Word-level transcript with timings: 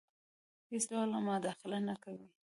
هیڅ 0.71 0.83
ډول 0.91 1.09
مداخله 1.29 1.79
نه 1.87 1.95
کوي. 2.03 2.27